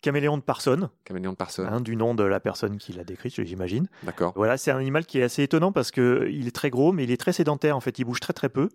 Caméléon 0.00 0.36
de 0.36 0.42
Parson. 0.42 0.90
Caméléon 1.04 1.32
de 1.32 1.36
Parson. 1.36 1.64
Hein, 1.64 1.80
du 1.80 1.94
nom 1.94 2.14
de 2.14 2.24
la 2.24 2.40
personne 2.40 2.76
qui 2.78 2.92
l'a 2.92 3.04
décrit, 3.04 3.30
j'imagine. 3.30 3.88
D'accord. 4.02 4.32
Voilà, 4.34 4.56
c'est 4.56 4.72
un 4.72 4.78
animal 4.78 5.06
qui 5.06 5.20
est 5.20 5.22
assez 5.22 5.44
étonnant 5.44 5.70
parce 5.70 5.92
que 5.92 6.28
il 6.30 6.48
est 6.48 6.54
très 6.54 6.70
gros, 6.70 6.92
mais 6.92 7.04
il 7.04 7.10
est 7.12 7.16
très 7.16 7.32
sédentaire. 7.32 7.76
En 7.76 7.80
fait, 7.80 8.00
il 8.00 8.04
bouge 8.04 8.18
très 8.18 8.32
très 8.32 8.48
peu 8.48 8.68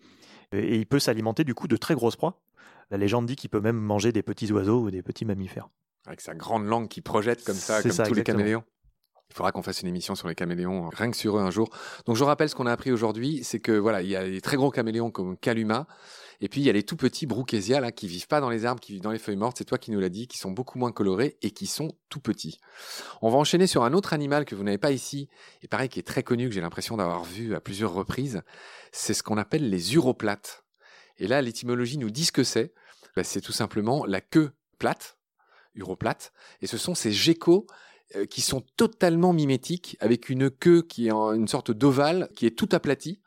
et 0.54 0.78
il 0.78 0.86
peut 0.86 1.00
s'alimenter 1.00 1.44
du 1.44 1.54
coup 1.54 1.68
de 1.68 1.76
très 1.76 1.96
grosses 1.96 2.16
proies. 2.16 2.40
La 2.90 2.98
légende 2.98 3.26
dit 3.26 3.36
qu'il 3.36 3.50
peut 3.50 3.60
même 3.60 3.78
manger 3.78 4.14
des 4.14 4.24
petits 4.24 4.52
oiseaux 4.54 4.84
ou 4.84 4.92
des 4.92 5.04
petits 5.04 5.26
mammifères. 5.26 5.68
Avec 6.06 6.22
sa 6.22 6.34
grande 6.34 6.66
langue 6.66 6.88
qui 6.88 7.02
projette 7.02 7.44
comme 7.44 7.56
ça, 7.56 7.82
comme 7.82 7.92
tous 7.92 8.14
les 8.14 8.24
caméléons. 8.24 8.64
Il 9.30 9.36
faudra 9.36 9.52
qu'on 9.52 9.62
fasse 9.62 9.82
une 9.82 9.88
émission 9.88 10.16
sur 10.16 10.28
les 10.28 10.36
caméléons, 10.36 10.86
euh, 10.86 10.90
rien 10.94 11.12
que 11.12 11.18
sur 11.18 11.38
eux 11.38 11.42
un 11.42 11.52
jour. 11.52 11.70
Donc 12.06 12.16
je 12.16 12.24
rappelle 12.24 12.50
ce 12.50 12.56
qu'on 12.56 12.66
a 12.66 12.72
appris 12.72 12.92
aujourd'hui, 12.92 13.44
c'est 13.44 13.60
que 13.60 13.72
voilà, 13.72 14.02
il 14.02 14.10
y 14.10 14.16
a 14.16 14.24
les 14.24 14.42
très 14.42 14.58
gros 14.58 14.72
caméléons 14.72 15.12
comme 15.12 15.38
Caluma, 15.38 15.88
et 16.40 16.50
puis 16.50 16.62
il 16.62 16.66
y 16.66 16.70
a 16.70 16.74
les 16.74 16.84
tout 16.84 16.96
petits 16.96 17.26
Brookesia 17.26 17.80
là 17.80 17.92
qui 17.92 18.08
vivent 18.08 18.28
pas 18.28 18.40
dans 18.40 18.50
les 18.50 18.66
arbres, 18.66 18.80
qui 18.80 18.94
vivent 18.94 19.02
dans 19.02 19.12
les 19.12 19.20
feuilles 19.20 19.38
mortes. 19.38 19.58
C'est 19.58 19.66
toi 19.66 19.78
qui 19.78 19.92
nous 19.92 20.00
l'as 20.00 20.10
dit, 20.10 20.28
qui 20.28 20.38
sont 20.38 20.52
beaucoup 20.52 20.78
moins 20.78 20.92
colorés 20.92 21.38
et 21.42 21.52
qui 21.52 21.68
sont 21.68 21.94
tout 22.10 22.20
petits. 22.20 22.60
On 23.22 23.30
va 23.30 23.38
enchaîner 23.38 23.68
sur 23.68 23.84
un 23.84 23.94
autre 23.94 24.14
animal 24.14 24.46
que 24.46 24.56
vous 24.56 24.64
n'avez 24.64 24.78
pas 24.78 24.92
ici, 24.92 25.30
et 25.62 25.68
pareil 25.68 25.90
qui 25.90 26.00
est 26.00 26.08
très 26.08 26.24
connu, 26.24 26.48
que 26.48 26.54
j'ai 26.54 26.62
l'impression 26.62 26.98
d'avoir 26.98 27.24
vu 27.24 27.56
à 27.56 27.60
plusieurs 27.60 27.94
reprises. 27.94 28.42
C'est 28.92 29.14
ce 29.14 29.24
qu'on 29.24 29.38
appelle 29.38 29.70
les 29.70 29.96
uroplates. 29.96 30.64
Et 31.18 31.28
là, 31.28 31.42
l'étymologie 31.42 31.98
nous 31.98 32.12
dit 32.12 32.26
ce 32.26 32.32
que 32.32 32.44
c'est. 32.44 32.74
Ben, 33.16 33.24
c'est 33.24 33.42
tout 33.42 33.52
simplement 33.52 34.06
la 34.06 34.22
queue 34.22 34.52
plate, 34.78 35.18
uroplate, 35.74 36.32
et 36.62 36.68
ce 36.68 36.78
sont 36.78 36.94
ces 36.94 37.12
geckos 37.12 37.66
qui 38.30 38.42
sont 38.42 38.62
totalement 38.78 39.34
mimétiques, 39.34 39.98
avec 40.00 40.30
une 40.30 40.50
queue 40.50 40.82
qui 40.82 41.08
est 41.08 41.12
en 41.12 41.34
une 41.34 41.48
sorte 41.48 41.72
d'ovale, 41.72 42.30
qui 42.36 42.46
est 42.46 42.58
tout 42.58 42.70
aplatie. 42.72 43.20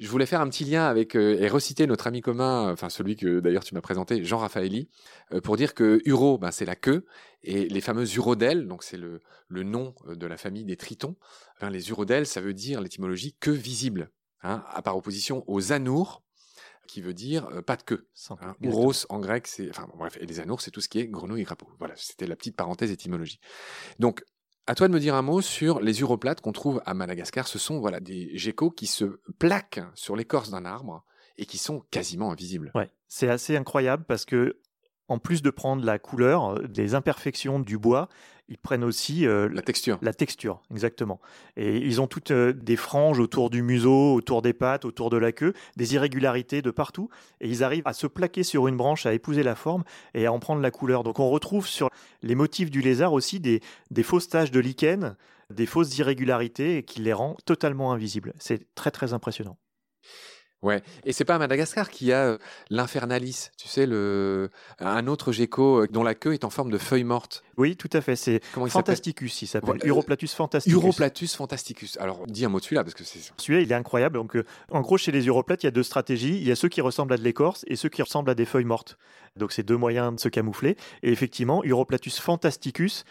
Je 0.00 0.08
voulais 0.08 0.24
faire 0.24 0.40
un 0.40 0.48
petit 0.48 0.64
lien 0.64 0.86
avec 0.86 1.14
euh, 1.14 1.38
et 1.38 1.48
reciter 1.48 1.86
notre 1.86 2.06
ami 2.06 2.22
commun, 2.22 2.72
enfin 2.72 2.88
celui 2.88 3.16
que 3.16 3.40
d'ailleurs 3.40 3.64
tu 3.64 3.74
m'as 3.74 3.82
présenté, 3.82 4.24
Jean 4.24 4.38
Raffaelli, 4.38 4.88
euh, 5.34 5.42
pour 5.42 5.58
dire 5.58 5.74
que 5.74 6.00
uro, 6.06 6.38
ben, 6.38 6.50
c'est 6.50 6.64
la 6.64 6.74
queue, 6.74 7.04
et 7.42 7.68
les 7.68 7.80
fameuses 7.82 8.14
urodèles, 8.14 8.66
donc 8.66 8.82
c'est 8.82 8.96
le, 8.96 9.20
le 9.48 9.62
nom 9.62 9.94
de 10.08 10.26
la 10.26 10.38
famille 10.38 10.64
des 10.64 10.78
tritons. 10.78 11.16
les 11.70 11.90
urodèles, 11.90 12.26
ça 12.26 12.40
veut 12.40 12.54
dire 12.54 12.80
l'étymologie 12.80 13.36
queue 13.40 13.52
visible, 13.52 14.10
hein, 14.42 14.64
à 14.70 14.80
par 14.80 14.96
opposition 14.96 15.44
aux 15.46 15.72
anours, 15.72 16.22
qui 16.90 17.00
veut 17.00 17.14
dire 17.14 17.46
euh, 17.46 17.62
pas 17.62 17.76
de 17.76 17.82
queue. 17.82 18.08
Hein, 18.30 18.54
en 19.08 19.20
grec, 19.20 19.46
c'est 19.46 19.70
enfin 19.70 19.88
bref, 19.96 20.18
et 20.20 20.26
les 20.26 20.40
anours, 20.40 20.60
c'est 20.60 20.70
tout 20.70 20.80
ce 20.80 20.88
qui 20.88 20.98
est 20.98 21.06
grenouille 21.06 21.42
et 21.42 21.44
crapaud. 21.44 21.68
Voilà, 21.78 21.94
c'était 21.96 22.26
la 22.26 22.36
petite 22.36 22.56
parenthèse 22.56 22.90
étymologie. 22.90 23.40
Donc 23.98 24.24
à 24.66 24.74
toi 24.74 24.88
de 24.88 24.92
me 24.92 25.00
dire 25.00 25.14
un 25.14 25.22
mot 25.22 25.40
sur 25.40 25.80
les 25.80 26.00
uroplates 26.00 26.40
qu'on 26.40 26.52
trouve 26.52 26.82
à 26.86 26.94
Madagascar. 26.94 27.48
Ce 27.48 27.58
sont 27.58 27.80
voilà 27.80 28.00
des 28.00 28.36
geckos 28.36 28.70
qui 28.70 28.86
se 28.86 29.20
plaquent 29.38 29.82
sur 29.94 30.16
l'écorce 30.16 30.50
d'un 30.50 30.64
arbre 30.64 31.04
et 31.38 31.46
qui 31.46 31.58
sont 31.58 31.80
quasiment 31.90 32.30
invisibles. 32.30 32.70
Ouais, 32.74 32.90
c'est 33.08 33.28
assez 33.28 33.56
incroyable 33.56 34.04
parce 34.06 34.24
que 34.24 34.60
en 35.10 35.18
plus 35.18 35.42
de 35.42 35.50
prendre 35.50 35.84
la 35.84 35.98
couleur, 35.98 36.54
euh, 36.54 36.68
des 36.68 36.94
imperfections 36.94 37.58
du 37.58 37.76
bois, 37.76 38.08
ils 38.48 38.58
prennent 38.58 38.84
aussi 38.84 39.26
euh, 39.26 39.48
la 39.52 39.60
texture. 39.60 39.98
La 40.02 40.14
texture, 40.14 40.62
exactement. 40.70 41.20
Et 41.56 41.78
ils 41.78 42.00
ont 42.00 42.06
toutes 42.06 42.30
euh, 42.30 42.52
des 42.52 42.76
franges 42.76 43.18
autour 43.18 43.50
du 43.50 43.62
museau, 43.62 44.14
autour 44.14 44.40
des 44.40 44.52
pattes, 44.52 44.84
autour 44.84 45.10
de 45.10 45.16
la 45.16 45.32
queue, 45.32 45.52
des 45.76 45.94
irrégularités 45.94 46.62
de 46.62 46.70
partout. 46.70 47.10
Et 47.40 47.48
ils 47.48 47.64
arrivent 47.64 47.86
à 47.86 47.92
se 47.92 48.06
plaquer 48.06 48.44
sur 48.44 48.68
une 48.68 48.76
branche, 48.76 49.04
à 49.04 49.12
épouser 49.12 49.42
la 49.42 49.56
forme 49.56 49.82
et 50.14 50.26
à 50.26 50.32
en 50.32 50.38
prendre 50.38 50.62
la 50.62 50.70
couleur. 50.70 51.02
Donc 51.02 51.18
on 51.18 51.28
retrouve 51.28 51.66
sur 51.66 51.90
les 52.22 52.36
motifs 52.36 52.70
du 52.70 52.80
lézard 52.80 53.12
aussi 53.12 53.40
des, 53.40 53.60
des 53.90 54.04
fausses 54.04 54.28
taches 54.28 54.52
de 54.52 54.60
lichen, 54.60 55.16
des 55.50 55.66
fausses 55.66 55.98
irrégularités 55.98 56.84
qui 56.84 57.00
les 57.00 57.12
rend 57.12 57.36
totalement 57.44 57.92
invisibles. 57.92 58.32
C'est 58.38 58.72
très 58.76 58.92
très 58.92 59.12
impressionnant. 59.12 59.58
Ouais, 60.62 60.82
et 61.04 61.14
c'est 61.14 61.24
pas 61.24 61.36
à 61.36 61.38
Madagascar 61.38 61.88
qu'il 61.88 62.08
y 62.08 62.12
a 62.12 62.26
euh, 62.26 62.38
l'infernalis, 62.68 63.48
tu 63.56 63.66
sais, 63.66 63.86
le 63.86 64.50
un 64.78 65.06
autre 65.06 65.32
gecko 65.32 65.84
euh, 65.84 65.88
dont 65.90 66.02
la 66.02 66.14
queue 66.14 66.34
est 66.34 66.44
en 66.44 66.50
forme 66.50 66.70
de 66.70 66.76
feuille 66.76 67.04
morte. 67.04 67.42
Oui, 67.56 67.76
tout 67.76 67.88
à 67.94 68.02
fait. 68.02 68.14
C'est 68.14 68.44
Fantasticus, 68.44 69.40
il 69.40 69.46
s'appelle. 69.46 69.78
Uroplatus 69.84 70.34
fantasticus. 70.34 70.74
Uroplatus 70.74 71.34
fantasticus. 71.34 71.96
Alors, 71.98 72.26
dis 72.26 72.44
un 72.44 72.50
mot 72.50 72.60
dessus 72.60 72.74
là 72.74 72.84
parce 72.84 72.94
que 72.94 73.04
c'est. 73.04 73.20
Celui-là, 73.38 73.62
il 73.62 73.72
est 73.72 73.74
incroyable. 73.74 74.16
Donc, 74.16 74.36
euh, 74.36 74.44
en 74.70 74.82
gros, 74.82 74.98
chez 74.98 75.12
les 75.12 75.26
uroplates, 75.26 75.62
il 75.62 75.66
y 75.66 75.68
a 75.68 75.70
deux 75.72 75.82
stratégies. 75.82 76.36
Il 76.36 76.46
y 76.46 76.52
a 76.52 76.56
ceux 76.56 76.68
qui 76.68 76.82
ressemblent 76.82 77.14
à 77.14 77.16
de 77.16 77.22
l'écorce 77.22 77.64
et 77.66 77.76
ceux 77.76 77.88
qui 77.88 78.02
ressemblent 78.02 78.30
à 78.30 78.34
des 78.34 78.44
feuilles 78.44 78.64
mortes. 78.64 78.98
Donc, 79.36 79.52
c'est 79.52 79.62
deux 79.62 79.76
moyens 79.76 80.14
de 80.14 80.20
se 80.20 80.28
camoufler. 80.28 80.76
Et 81.02 81.10
effectivement, 81.10 81.64
Uroplatus 81.64 82.18
fantasticus, 82.18 83.04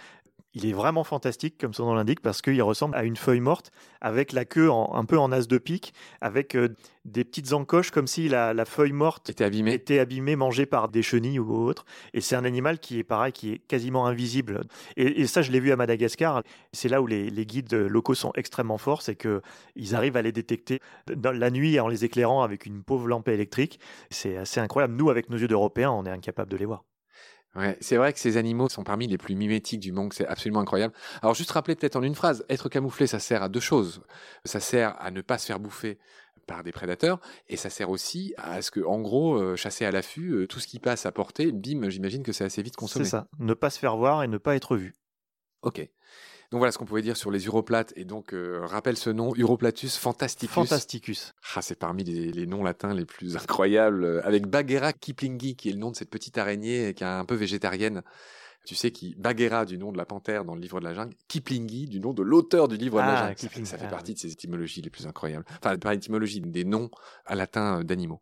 il 0.53 0.65
est 0.65 0.73
vraiment 0.73 1.03
fantastique, 1.03 1.57
comme 1.59 1.73
son 1.73 1.85
nom 1.85 1.93
l'indique, 1.93 2.21
parce 2.21 2.41
qu'il 2.41 2.61
ressemble 2.63 2.95
à 2.95 3.03
une 3.03 3.15
feuille 3.15 3.39
morte, 3.39 3.71
avec 4.01 4.31
la 4.31 4.45
queue 4.45 4.69
un 4.71 5.05
peu 5.05 5.19
en 5.19 5.31
as 5.31 5.47
de 5.47 5.57
pique, 5.57 5.93
avec 6.21 6.55
euh, 6.55 6.69
des 7.05 7.23
petites 7.23 7.53
encoches, 7.53 7.91
comme 7.91 8.07
si 8.07 8.29
la, 8.29 8.65
feuille 8.65 8.91
morte 8.91 9.29
était 9.29 9.43
abîmée. 9.43 9.73
était 9.73 9.99
abîmée, 9.99 10.35
mangée 10.35 10.65
par 10.65 10.89
des 10.89 11.01
chenilles 11.01 11.39
ou 11.39 11.53
autre. 11.53 11.85
Et 12.13 12.21
c'est 12.21 12.35
un 12.35 12.45
animal 12.45 12.79
qui 12.79 12.99
est 12.99 13.03
pareil, 13.03 13.31
qui 13.31 13.53
est 13.53 13.57
quasiment 13.59 14.07
invisible. 14.07 14.61
Et, 14.97 15.27
ça, 15.27 15.41
je 15.41 15.51
l'ai 15.51 15.59
vu 15.59 15.71
à 15.71 15.75
Madagascar. 15.75 16.43
C'est 16.73 16.89
là 16.89 17.01
où 17.01 17.07
les, 17.07 17.45
guides 17.45 17.73
locaux 17.73 18.15
sont 18.15 18.31
extrêmement 18.35 18.77
forts, 18.77 19.01
c'est 19.01 19.15
qu'ils 19.15 19.95
arrivent 19.95 20.17
à 20.17 20.21
les 20.21 20.31
détecter 20.31 20.79
dans 21.15 21.31
la 21.31 21.51
nuit 21.51 21.79
en 21.79 21.87
les 21.87 22.05
éclairant 22.05 22.43
avec 22.43 22.65
une 22.65 22.83
pauvre 22.83 23.07
lampe 23.07 23.27
électrique. 23.27 23.79
C'est 24.09 24.37
assez 24.37 24.59
incroyable. 24.59 24.95
Nous, 24.95 25.09
avec 25.09 25.29
nos 25.29 25.37
yeux 25.37 25.47
d'Européens, 25.47 25.91
on 25.91 26.05
est 26.05 26.11
incapable 26.11 26.51
de 26.51 26.57
les 26.57 26.65
voir. 26.65 26.88
Ouais, 27.59 27.77
c'est 27.81 27.97
vrai 27.97 28.13
que 28.13 28.19
ces 28.19 28.37
animaux 28.37 28.69
sont 28.69 28.83
parmi 28.85 29.05
les 29.05 29.17
plus 29.17 29.35
mimétiques 29.35 29.81
du 29.81 29.91
monde, 29.91 30.13
c'est 30.13 30.25
absolument 30.25 30.61
incroyable. 30.61 30.93
Alors 31.21 31.35
juste 31.35 31.51
rappeler 31.51 31.75
peut-être 31.75 31.97
en 31.97 32.03
une 32.03 32.15
phrase, 32.15 32.45
être 32.47 32.69
camouflé, 32.69 33.05
ça 33.05 33.19
sert 33.19 33.43
à 33.43 33.49
deux 33.49 33.59
choses. 33.59 34.01
Ça 34.45 34.61
sert 34.61 34.95
à 34.99 35.11
ne 35.11 35.21
pas 35.21 35.37
se 35.37 35.45
faire 35.45 35.59
bouffer 35.59 35.99
par 36.47 36.63
des 36.63 36.71
prédateurs, 36.71 37.19
et 37.47 37.57
ça 37.57 37.69
sert 37.69 37.89
aussi 37.89 38.33
à 38.37 38.61
ce 38.61 38.71
que, 38.71 38.79
en 38.79 39.01
gros, 39.01 39.35
euh, 39.35 39.55
chasser 39.55 39.85
à 39.85 39.91
l'affût, 39.91 40.31
euh, 40.31 40.47
tout 40.47 40.59
ce 40.59 40.67
qui 40.67 40.79
passe 40.79 41.05
à 41.05 41.11
portée, 41.11 41.51
bim, 41.51 41.89
j'imagine 41.89 42.23
que 42.23 42.31
c'est 42.31 42.45
assez 42.45 42.63
vite 42.63 42.75
consommé. 42.75 43.05
C'est 43.05 43.11
ça, 43.11 43.27
ne 43.39 43.53
pas 43.53 43.69
se 43.69 43.77
faire 43.77 43.97
voir 43.97 44.23
et 44.23 44.27
ne 44.27 44.37
pas 44.37 44.55
être 44.55 44.77
vu. 44.77 44.95
Ok. 45.61 45.87
Donc 46.51 46.59
voilà 46.59 46.71
ce 46.71 46.79
qu'on 46.79 46.85
pouvait 46.85 47.03
dire 47.03 47.15
sur 47.15 47.29
les 47.29 47.45
uroplates. 47.45 47.93
Et 47.95 48.05
donc, 48.05 48.33
euh, 48.33 48.61
rappelle 48.63 48.97
ce 48.97 49.11
nom, 49.11 49.35
Uroplatus 49.35 49.97
fantasticus. 49.97 50.53
Fantasticus. 50.53 51.35
Ah, 51.55 51.61
c'est 51.61 51.75
parmi 51.75 52.03
les, 52.03 52.47
noms 52.47 52.63
latins 52.63 52.93
les 52.93 53.05
plus 53.05 53.37
incroyables. 53.37 54.03
Euh, 54.03 54.25
avec 54.25 54.47
Bagheera 54.47 54.91
kiplingi, 54.93 55.55
qui 55.55 55.69
est 55.69 55.73
le 55.73 55.77
nom 55.79 55.91
de 55.91 55.95
cette 55.95 56.09
petite 56.09 56.37
araignée 56.39 56.93
qui 56.95 57.03
est 57.03 57.07
un 57.07 57.25
peu 57.25 57.35
végétarienne. 57.35 58.01
Tu 58.65 58.75
sais, 58.75 58.91
qui 58.91 59.15
Bagheera 59.15 59.65
du 59.65 59.77
nom 59.77 59.91
de 59.91 59.97
la 59.97 60.05
panthère 60.05 60.43
dans 60.43 60.55
le 60.55 60.61
livre 60.61 60.79
de 60.79 60.85
la 60.85 60.93
jungle, 60.93 61.15
Kiplingi 61.27 61.87
du 61.87 61.99
nom 61.99 62.13
de 62.13 62.23
l'auteur 62.23 62.67
du 62.67 62.77
livre 62.77 62.97
de 62.97 63.05
la 63.05 63.19
ah, 63.19 63.33
jungle. 63.35 63.65
ça, 63.65 63.77
fait 63.77 63.85
ah, 63.85 63.89
partie 63.89 64.15
de 64.15 64.19
ces 64.19 64.31
étymologies 64.31 64.81
les 64.81 64.89
plus 64.89 65.07
incroyables. 65.07 65.45
Enfin, 65.63 65.77
pas 65.77 65.93
étymologie, 65.93 66.41
des 66.41 66.65
noms 66.65 66.89
à 67.25 67.35
latin 67.35 67.79
euh, 67.79 67.83
d'animaux. 67.83 68.21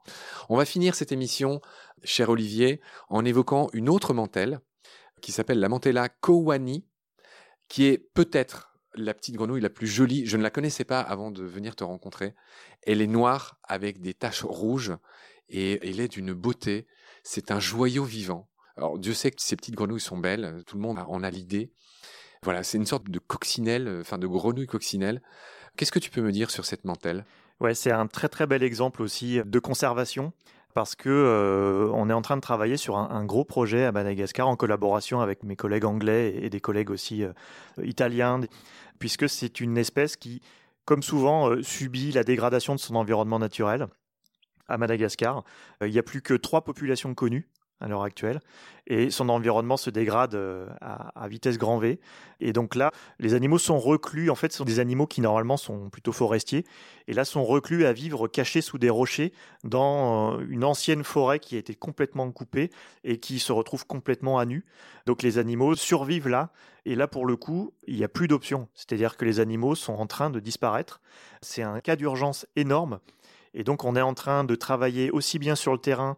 On 0.50 0.58
va 0.58 0.66
finir 0.66 0.96
cette 0.96 1.12
émission, 1.12 1.62
cher 2.04 2.30
Olivier, 2.30 2.82
en 3.10 3.26
évoquant 3.26 3.70
une 3.74 3.90
autre 3.90 4.14
mantelle 4.14 4.60
qui 5.22 5.32
s'appelle 5.32 5.60
la 5.60 5.70
mantella 5.70 6.10
kowani 6.10 6.86
qui 7.68 7.86
est 7.86 7.98
peut-être 7.98 8.78
la 8.96 9.14
petite 9.14 9.36
grenouille 9.36 9.62
la 9.62 9.70
plus 9.70 9.88
jolie. 9.88 10.26
Je 10.26 10.38
ne 10.38 10.44
la 10.44 10.50
connaissais 10.50 10.84
pas 10.84 11.00
avant 11.00 11.32
de 11.32 11.44
venir 11.44 11.76
te 11.76 11.84
rencontrer. 11.84 12.34
Elle 12.84 13.02
est 13.02 13.08
noire 13.08 13.60
avec 13.64 14.02
des 14.02 14.14
taches 14.14 14.44
rouges 14.44 14.94
et 15.50 15.80
elle 15.88 16.00
est 16.00 16.08
d'une 16.08 16.34
beauté. 16.34 16.88
C'est 17.24 17.52
un 17.52 17.60
joyau 17.60 18.04
vivant. 18.04 18.50
Alors 18.76 18.98
Dieu 18.98 19.14
sait 19.14 19.32
que 19.32 19.42
ces 19.42 19.56
petites 19.56 19.76
grenouilles 19.76 20.00
sont 20.00 20.18
belles, 20.18 20.64
tout 20.66 20.76
le 20.76 20.82
monde 20.82 21.00
en 21.00 21.24
a 21.24 21.30
l'idée. 21.30 21.72
Voilà, 22.44 22.64
c'est 22.64 22.78
une 22.78 22.86
sorte 22.86 23.10
de 23.10 23.20
coccinelle, 23.20 24.00
enfin 24.02 24.18
de 24.18 24.28
grenouille 24.28 24.68
coccinelle. 24.68 25.22
Qu'est-ce 25.76 25.92
que 25.92 26.00
tu 26.00 26.12
peux 26.12 26.22
me 26.22 26.32
dire 26.32 26.52
sur 26.52 26.66
cette 26.66 26.86
mantelle? 26.86 27.26
Ouais, 27.60 27.74
c'est 27.74 27.92
un 27.92 28.06
très 28.06 28.30
très 28.30 28.46
bel 28.46 28.62
exemple 28.62 29.02
aussi 29.02 29.40
de 29.44 29.60
conservation 29.60 30.32
parce 30.78 30.94
que 30.94 31.10
euh, 31.10 31.90
on 31.96 32.08
est 32.08 32.14
en 32.14 32.22
train 32.22 32.36
de 32.36 32.42
travailler 32.42 32.78
sur 32.78 32.98
un, 32.98 33.26
gros 33.26 33.44
projet 33.44 33.86
à 33.86 33.92
Madagascar 33.92 34.48
en 34.48 34.56
collaboration 34.56 35.22
avec 35.22 35.42
mes 35.42 35.56
collègues 35.56 35.86
anglais 35.86 36.36
et, 36.40 36.52
des 36.52 36.60
collègues 36.60 36.92
aussi 36.92 37.24
euh, 37.24 37.34
italiens, 37.84 38.42
puisque 39.00 39.28
c'est 39.28 39.60
une 39.60 39.76
espèce 39.80 40.16
qui, 40.18 40.40
comme 40.86 41.02
souvent, 41.02 41.50
euh, 41.50 41.64
subit 41.64 42.12
la 42.12 42.24
dégradation 42.24 42.76
de 42.76 42.80
son 42.80 42.94
environnement 42.94 43.40
naturel. 43.40 43.88
À 44.68 44.78
Madagascar, 44.78 45.44
il 45.82 45.90
n'y 45.90 45.98
a 45.98 46.04
plus 46.04 46.22
que 46.22 46.36
trois 46.36 46.64
populations 46.64 47.16
connues 47.16 47.50
à 47.80 47.88
l'heure 47.88 48.04
actuelle, 48.04 48.40
et 48.88 49.10
son 49.12 49.30
environnement 49.30 49.78
se 49.78 49.90
dégrade 49.90 50.36
euh, 50.36 50.68
à, 50.82 51.28
vitesse 51.28 51.58
grand 51.58 51.78
V. 51.78 52.00
Et 52.40 52.54
donc 52.54 52.76
là, 52.76 52.92
les 53.20 53.34
animaux 53.34 53.58
sont 53.58 53.80
reclus, 53.80 54.30
en 54.30 54.36
fait, 54.36 54.52
ce 54.52 54.60
sont 54.60 54.66
des 54.66 54.80
animaux 54.80 55.08
qui 55.08 55.22
normalement 55.22 55.58
sont 55.58 55.90
plutôt 55.90 56.12
forestiers, 56.12 56.66
et 57.08 57.14
là 57.14 57.26
sont 57.26 57.44
reclus 57.44 57.86
à 57.86 57.94
vivre 57.94 58.28
cachés 58.28 58.62
sous 58.62 58.78
des 58.78 58.90
rochers 58.90 59.34
dans 59.64 60.40
euh, 60.40 60.46
une 60.50 60.64
ancienne 60.64 61.04
forêt 61.04 61.40
qui 61.40 61.56
a 61.56 61.60
été 61.60 61.76
complètement 61.76 62.32
coupée 62.32 62.72
et 63.04 63.20
qui 63.20 63.40
se 63.40 63.52
retrouve 63.52 63.86
complètement 63.86 64.40
à 64.40 64.46
nu. 64.46 64.66
Donc 65.06 65.22
les 65.22 65.38
animaux 65.38 65.76
survivent 65.76 66.30
là, 66.30 66.52
et 66.86 66.96
là 66.96 67.08
pour 67.08 67.26
le 67.26 67.36
coup, 67.36 67.74
il 67.88 67.98
n'y 67.98 68.04
a 68.04 68.10
plus 68.10 68.28
d'options, 68.28 68.68
c'est-à-dire 68.74 69.18
que 69.18 69.26
les 69.26 69.40
animaux 69.40 69.76
sont 69.76 69.94
en 69.94 70.08
train 70.08 70.30
de 70.30 70.40
disparaître. 70.40 71.02
C'est 71.42 71.62
un 71.62 71.80
cas 71.80 71.96
d'urgence 71.96 72.48
énorme. 72.56 73.00
Et 73.54 73.64
donc 73.64 73.84
on 73.84 73.96
est 73.96 74.02
en 74.02 74.14
train 74.14 74.44
de 74.44 74.56
travailler 74.56 75.12
aussi 75.12 75.40
bien 75.40 75.56
sur 75.56 75.72
le 75.74 75.80
terrain 75.80 76.18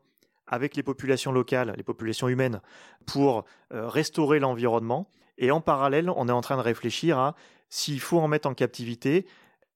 avec 0.50 0.76
les 0.76 0.84
populations 0.84 1.32
locales, 1.32 1.74
les 1.78 1.84
populations 1.84 2.28
humaines, 2.28 2.62
pour 3.06 3.46
euh, 3.74 3.88
restaurer 3.88 4.40
l'environnement. 4.40 5.08
Et 5.38 5.52
en 5.52 5.62
parallèle, 5.62 6.10
on 6.10 6.28
est 6.28 6.34
en 6.34 6.42
train 6.42 6.58
de 6.58 6.62
réfléchir 6.62 7.18
à 7.18 7.36
s'il 7.70 8.02
faut 8.02 8.20
en 8.20 8.28
mettre 8.28 8.50
en 8.50 8.54
captivité, 8.54 9.26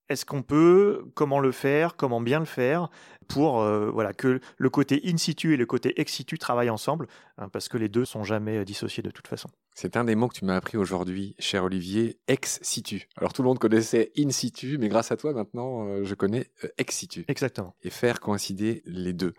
est-ce 0.10 0.26
qu'on 0.26 0.42
peut, 0.42 1.06
comment 1.14 1.40
le 1.40 1.52
faire, 1.52 1.96
comment 1.96 2.20
bien 2.20 2.40
le 2.40 2.46
faire, 2.46 2.90
pour 3.28 3.62
euh, 3.62 3.90
voilà 3.90 4.14
que 4.14 4.42
le 4.58 4.70
côté 4.70 5.02
in 5.06 5.18
situ 5.18 5.54
et 5.54 5.58
le 5.58 5.66
côté 5.66 6.00
ex 6.02 6.12
situ 6.12 6.38
travaillent 6.38 6.70
ensemble, 6.70 7.08
hein, 7.38 7.48
parce 7.50 7.70
que 7.70 7.78
les 7.78 7.88
deux 7.88 8.04
sont 8.04 8.24
jamais 8.24 8.58
euh, 8.58 8.66
dissociés 8.66 9.04
de 9.04 9.12
toute 9.12 9.28
façon. 9.28 9.50
C'est 9.76 9.98
un 9.98 10.04
des 10.04 10.16
mots 10.16 10.28
que 10.28 10.36
tu 10.36 10.46
m'as 10.46 10.56
appris 10.56 10.78
aujourd'hui, 10.78 11.36
cher 11.40 11.64
Olivier, 11.64 12.20
ex 12.28 12.60
situ. 12.62 13.08
Alors 13.18 13.34
tout 13.34 13.42
le 13.42 13.48
monde 13.48 13.60
connaissait 13.60 14.12
in 14.18 14.30
situ, 14.30 14.78
mais 14.78 14.88
grâce 14.88 15.12
à 15.12 15.18
toi 15.18 15.34
maintenant, 15.34 15.88
euh, 15.88 16.04
je 16.04 16.14
connais 16.14 16.48
ex 16.78 16.96
situ. 16.96 17.26
Exactement. 17.28 17.76
Et 17.84 17.90
faire 17.90 18.20
coïncider 18.20 18.84
les 18.86 19.14
deux. 19.14 19.34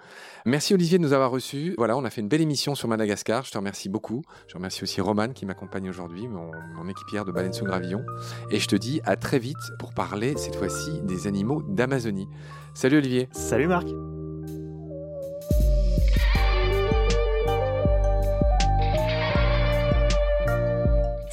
Merci 0.44 0.74
Olivier 0.74 0.98
de 0.98 1.02
nous 1.02 1.12
avoir 1.12 1.30
reçus. 1.30 1.74
Voilà, 1.78 1.96
on 1.96 2.04
a 2.04 2.10
fait 2.10 2.20
une 2.20 2.28
belle 2.28 2.40
émission 2.40 2.74
sur 2.74 2.88
Madagascar. 2.88 3.44
Je 3.44 3.52
te 3.52 3.58
remercie 3.58 3.88
beaucoup. 3.88 4.22
Je 4.48 4.54
remercie 4.54 4.82
aussi 4.82 5.00
Roman 5.00 5.28
qui 5.28 5.46
m'accompagne 5.46 5.88
aujourd'hui, 5.88 6.26
mon, 6.26 6.50
mon, 6.74 6.88
équipière 6.88 7.24
de 7.24 7.32
Baleine 7.32 7.52
sous 7.52 7.64
Gravillon. 7.64 8.04
Et 8.50 8.58
je 8.58 8.66
te 8.66 8.76
dis 8.76 9.00
à 9.04 9.16
très 9.16 9.38
vite 9.38 9.56
pour 9.78 9.94
parler 9.94 10.34
cette 10.36 10.56
fois-ci 10.56 11.00
des 11.02 11.26
animaux 11.26 11.62
d'Amazonie. 11.62 12.28
Salut 12.74 12.98
Olivier. 12.98 13.28
Salut 13.32 13.68
Marc. 13.68 13.88